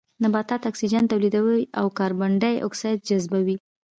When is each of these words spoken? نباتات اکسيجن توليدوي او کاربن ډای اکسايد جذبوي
نباتات 0.23 0.61
اکسيجن 0.69 1.03
توليدوي 1.11 1.61
او 1.79 1.85
کاربن 1.97 2.31
ډای 2.41 2.55
اکسايد 2.67 2.99
جذبوي 3.09 3.57